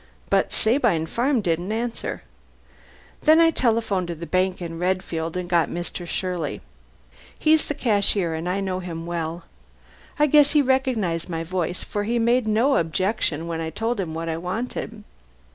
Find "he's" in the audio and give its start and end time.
7.37-7.65